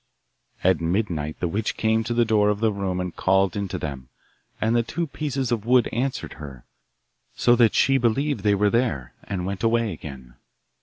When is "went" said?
9.45-9.61